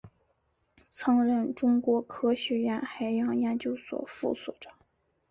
[0.89, 4.73] 曾任中国科学院海洋研究所副所长。